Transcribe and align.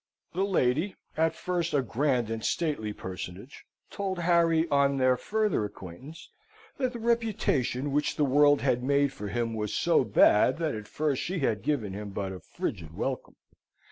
The 0.33 0.43
lady, 0.43 0.95
at 1.15 1.35
first 1.35 1.75
a 1.75 1.83
grand 1.83 2.31
and 2.31 2.43
stately 2.43 2.91
personage, 2.91 3.65
told 3.91 4.17
Harry, 4.17 4.67
on 4.69 4.97
their 4.97 5.15
further 5.15 5.63
acquaintance, 5.63 6.31
that 6.79 6.93
the 6.93 6.97
reputation 6.99 7.91
which 7.91 8.15
the 8.15 8.25
world 8.25 8.61
had 8.61 8.81
made 8.81 9.13
for 9.13 9.27
him 9.27 9.53
was 9.53 9.75
so 9.75 10.03
bad, 10.03 10.57
that 10.57 10.73
at 10.73 10.87
first 10.87 11.21
she 11.21 11.37
had 11.41 11.61
given 11.61 11.93
him 11.93 12.09
but 12.09 12.31
a 12.31 12.39
frigid 12.39 12.97
welcome. 12.97 13.35